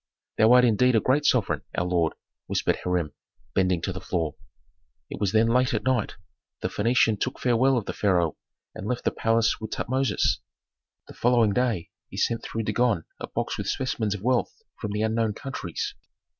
"Thou 0.39 0.51
art 0.53 0.65
indeed 0.65 0.95
a 0.95 0.99
great 0.99 1.25
sovereign, 1.27 1.61
our 1.77 1.85
lord," 1.85 2.13
whispered 2.47 2.77
Hiram, 2.83 3.13
bending 3.53 3.83
to 3.83 3.93
the 3.93 4.01
floor. 4.01 4.33
It 5.11 5.19
was 5.21 5.31
then 5.31 5.45
late 5.49 5.75
at 5.75 5.83
night. 5.83 6.15
The 6.61 6.69
Phœnician 6.69 7.19
took 7.19 7.37
farewell 7.37 7.77
of 7.77 7.85
the 7.85 7.93
pharaoh 7.93 8.35
and 8.73 8.87
left 8.87 9.03
the 9.03 9.11
palace 9.11 9.61
with 9.61 9.69
Tutmosis. 9.69 10.39
The 11.07 11.13
following 11.13 11.53
day 11.53 11.91
he 12.09 12.17
sent 12.17 12.41
through 12.41 12.63
Dagon 12.63 13.03
a 13.19 13.27
box 13.27 13.59
with 13.59 13.69
specimens 13.69 14.15
of 14.15 14.23
wealth 14.23 14.51
from 14.79 14.89
the 14.91 15.03
unknown 15.03 15.33
countries. 15.33 15.93